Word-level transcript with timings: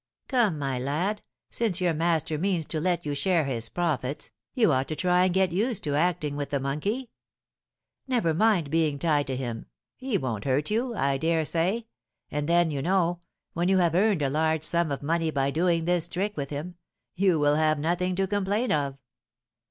"'Come, 0.27 0.57
my 0.57 0.79
lad, 0.79 1.21
since 1.51 1.79
your 1.79 1.93
master 1.93 2.39
means 2.39 2.65
to 2.65 2.81
let 2.81 3.05
you 3.05 3.13
share 3.13 3.45
his 3.45 3.69
profits, 3.69 4.31
you 4.55 4.73
ought 4.73 4.87
to 4.87 4.95
try 4.95 5.25
and 5.25 5.33
get 5.35 5.51
used 5.51 5.83
to 5.83 5.93
acting 5.93 6.35
with 6.35 6.49
the 6.49 6.59
monkey; 6.59 7.11
never 8.07 8.33
mind 8.33 8.71
being 8.71 8.97
tied 8.97 9.27
to 9.27 9.35
him, 9.37 9.67
he 9.95 10.17
won't 10.17 10.45
hurt 10.45 10.71
you, 10.71 10.95
I 10.95 11.19
dare 11.19 11.45
say, 11.45 11.85
and 12.31 12.49
then, 12.49 12.71
you 12.71 12.81
know, 12.81 13.19
when 13.53 13.69
you 13.69 13.77
have 13.77 13.93
earned 13.93 14.23
a 14.23 14.29
large 14.31 14.63
sum 14.63 14.91
of 14.91 15.03
money 15.03 15.29
by 15.29 15.51
doing 15.51 15.85
this 15.85 16.07
trick 16.07 16.35
with 16.35 16.49
him, 16.49 16.77
you 17.13 17.37
will 17.37 17.53
have 17.57 17.77
nothing 17.77 18.15
to 18.15 18.25
complain 18.25 18.71
of.' 18.71 18.97